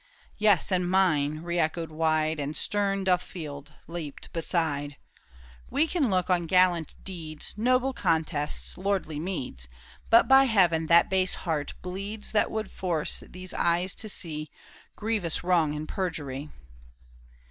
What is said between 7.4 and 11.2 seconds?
Noble contests, lordly meeds. But by Heaven that